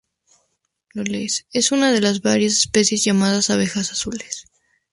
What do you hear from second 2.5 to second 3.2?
especies